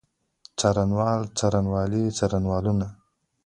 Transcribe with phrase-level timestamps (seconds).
[0.59, 2.87] څارنوال، څارنوالي، څارنوالانو.